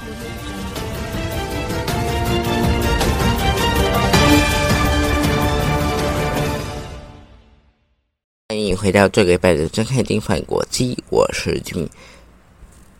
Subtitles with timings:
[0.00, 0.08] 欢
[8.58, 11.86] 迎回到这个礼拜的《睁开金反国际》，我是君。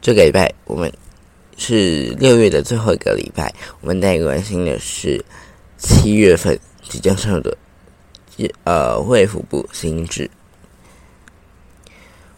[0.03, 0.93] 这个礼拜我们
[1.57, 5.25] 是六月的最后一个礼拜，我们带关心的是
[5.79, 7.57] 七月份即将上的
[8.65, 10.31] 呃卫福部新制。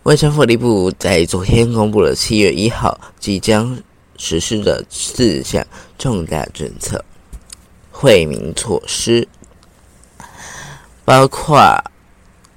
[0.05, 3.77] 卫生福利部在昨天公布了七月一号即将
[4.17, 5.67] 实施的四项
[5.99, 7.05] 重大政策
[7.91, 9.29] 惠民措施，
[11.05, 11.83] 包括。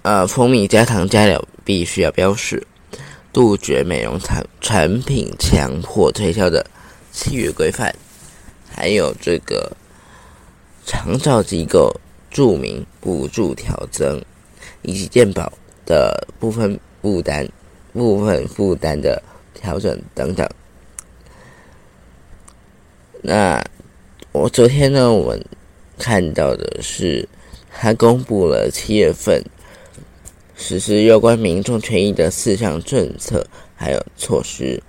[0.08, 2.68] 呃，蜂蜜加糖加料必须要标示，
[3.34, 6.64] 杜绝美容产产品强迫推销的
[7.12, 7.92] 契约规范，
[8.70, 9.76] 还有这个
[10.86, 11.92] 长照机构
[12.30, 14.24] 著名补助调增，
[14.84, 15.52] 以及健保
[15.88, 17.50] 的部分负担
[17.92, 19.20] 部分负担的
[19.56, 20.48] 调整等等。
[23.26, 23.64] 那
[24.32, 25.44] 我昨天呢，我们
[25.98, 27.28] 看到的是，
[27.74, 29.44] 他公布了七月份。
[30.58, 33.46] 实施有关民众权益的四项政策
[33.76, 34.82] 还有措施。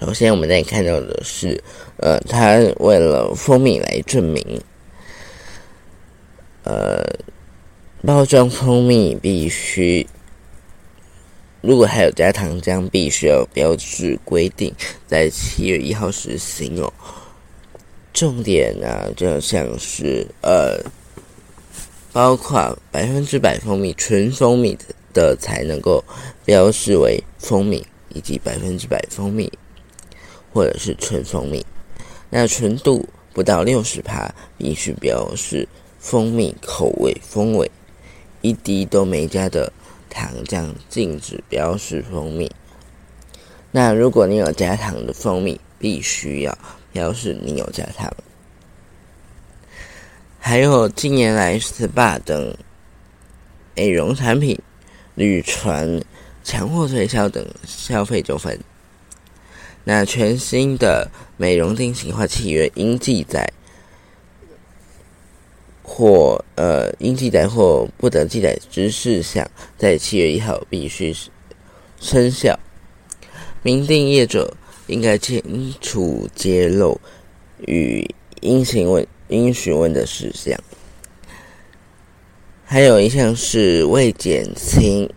[0.00, 1.60] 首先，我们再看到的是，
[1.96, 4.60] 呃，他为了蜂蜜来证明，
[6.62, 7.02] 呃，
[8.04, 10.06] 包装蜂蜜必须，
[11.66, 14.72] 如果还有加糖浆，必须要标志规定，
[15.08, 16.92] 在七月一号实行哦。
[18.14, 20.80] 重点呢，就像是呃。
[22.12, 26.02] 包括百分之百蜂蜜、纯蜂蜜的的才能够
[26.46, 29.52] 标示为蜂蜜，以及百分之百蜂蜜
[30.50, 31.66] 或者是纯蜂蜜。
[32.30, 37.70] 那纯度不到六十帕，必须标示蜂蜜口味风味，
[38.40, 39.70] 一滴都没加的
[40.16, 42.50] 糖浆禁止标示蜂蜜。
[43.70, 46.58] 那如果你有加糖的蜂蜜，必须要
[46.90, 48.10] 标示你有加糖。
[50.38, 52.56] 还有近年来 SPA 等
[53.74, 54.58] 美容产品
[55.14, 56.00] 屡传
[56.42, 58.58] 强迫推销等消费纠纷，
[59.84, 63.52] 那全新的美容定型化契约应记载
[65.86, 69.48] 或呃应记载或不得记载之事项，
[69.78, 71.14] 在七月一号必须
[72.00, 72.58] 生效。
[73.62, 74.52] 明定业者
[74.88, 77.00] 应该清楚揭露
[77.66, 78.04] 与
[78.40, 79.06] 应行为。
[79.28, 80.56] 应询问的事项，
[82.64, 85.12] 还有一项是为减轻，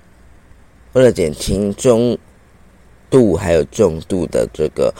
[0.93, 2.17] 为了减轻中
[3.07, 4.91] 度还有重度的这个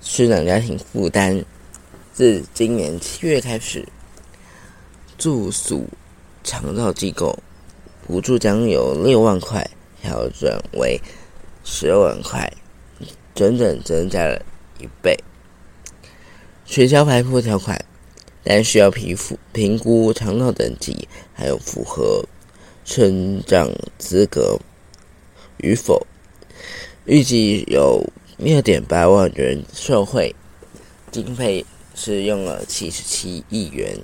[0.00, 1.44] 失能家庭负担，
[2.12, 3.88] 自今年七月开始，
[5.16, 5.86] 住宿
[6.44, 7.38] 长照机构
[8.06, 9.66] 补助将由六万块
[10.02, 11.00] 调整为
[11.64, 12.52] 十二万块，
[13.34, 14.44] 整整增加了
[14.78, 15.16] 一倍。
[16.66, 17.82] 取消排付条款，
[18.44, 22.22] 但需要皮肤评估长照等级，还有符合
[22.84, 24.58] 成长资格
[25.56, 26.06] 与否。
[27.06, 28.04] 预计有
[28.36, 30.36] 六点八万人受惠，
[31.10, 33.98] 经费是用了七十七亿元。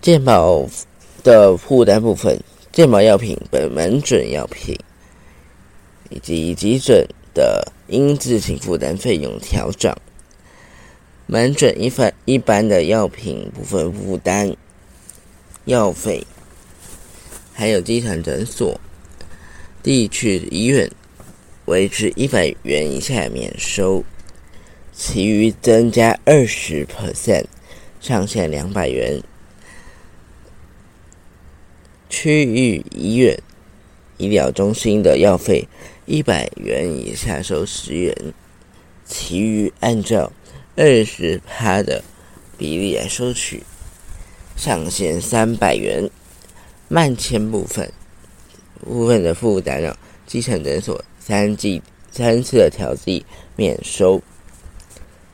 [0.00, 0.66] 健保
[1.22, 2.40] 的负担部分，
[2.72, 4.78] 健保药品、本门诊药品
[6.10, 7.72] 以及急诊的。
[7.88, 9.94] 应自行负担费用调整，
[11.26, 14.56] 门诊一般一般的药品部分负担
[15.66, 16.26] 药费，
[17.52, 18.80] 还有基层诊所、
[19.84, 20.90] 地区医院
[21.66, 24.02] 维持一百元以下免收，
[24.98, 27.44] 其余增加二十 percent，
[28.00, 29.22] 上限两百元。
[32.08, 33.38] 区域医院、
[34.16, 35.68] 医疗中心的药费。
[36.06, 38.14] 一百元以下收十元，
[39.04, 40.30] 其余按照
[40.76, 42.04] 二十趴的
[42.56, 43.64] 比例来收取，
[44.56, 46.08] 上限三百元。
[46.86, 47.92] 慢签部分
[48.84, 51.82] 部分的负担啊，基层诊所三季
[52.12, 53.26] 三次的调剂
[53.56, 54.22] 免收，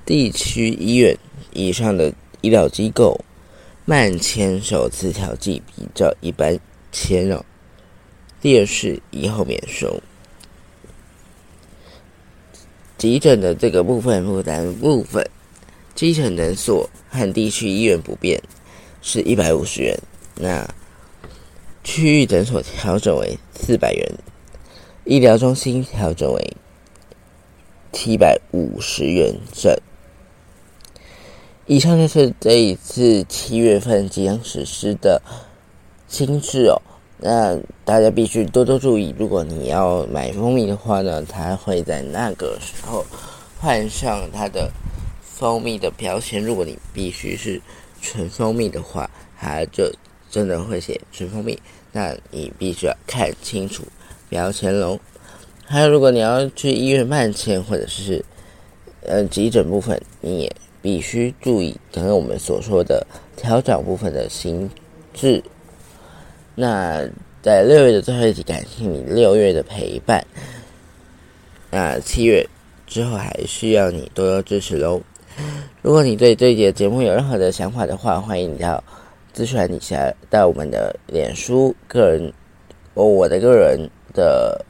[0.05, 1.17] 地区医院
[1.53, 3.21] 以上的医疗机构
[3.85, 6.59] 慢签首次调剂比照一般
[6.91, 7.45] 签哦，
[8.41, 10.03] 第二次以后免收。
[12.99, 15.29] 急诊的这个部分负担部分，
[15.95, 18.41] 基层诊所和地区医院不变，
[19.03, 19.99] 是一百五十元。
[20.37, 20.69] 那
[21.83, 24.13] 区域诊所调整为四百元，
[25.05, 26.57] 医疗中心调整为
[27.93, 29.77] 七百五十元整。
[31.73, 35.23] 以上就是这一次七月份即将实施的
[36.07, 36.77] 新制哦。
[37.17, 43.03] 那大家必须多多注意，如果你要买蜂蜜的话呢，它会在那个时候
[43.59, 44.71] 换上它的
[45.23, 46.45] 蜂蜜的标签。
[46.45, 47.59] 如果你必须是
[48.03, 49.09] 纯蜂蜜的话，
[49.41, 49.91] 它就
[50.31, 51.59] 真的会写纯蜂蜜。
[51.91, 53.83] 那你必须要看清楚
[54.29, 55.01] 标签喽。
[55.65, 58.23] 还有，如果你要去医院办签或者是
[59.07, 63.07] 呃急诊部分，你也必须注意刚刚我们所说的
[63.37, 64.69] 调整部分的心
[65.15, 65.43] 智。
[66.55, 67.09] 那
[67.41, 70.23] 在六月的最后一集，感谢你六月的陪伴。
[71.71, 72.47] 那七月
[72.87, 75.01] 之后还需要你多多支持喽。
[75.81, 78.85] 如果你对这一节节目有任何的想法的话，欢迎你到
[79.33, 82.33] 资讯底下到我们的脸书个人
[82.95, 84.63] 哦，我的个人的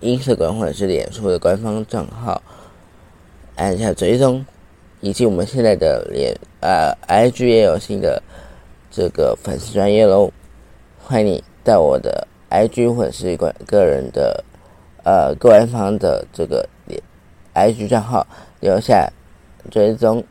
[0.00, 2.40] Instagram 或者是脸书的官方账号
[3.56, 4.46] 按下追踪，
[5.02, 8.22] 以及我们现在的脸呃 IG 也有新的
[8.90, 10.32] 这个粉丝专业喽。
[11.04, 14.42] 欢迎你到我的 IG 或者是个个人的
[15.04, 16.66] 呃官方的这个
[17.52, 18.26] IG 账号
[18.60, 19.12] 留下
[19.70, 20.24] 追踪，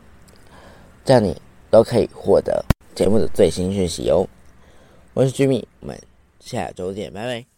[1.04, 1.40] 这样你
[1.70, 2.64] 都可以获得
[2.94, 4.26] 节目的最新讯息哦。
[5.12, 6.00] 我是 Jimmy，我们
[6.40, 7.51] 下周见，拜拜。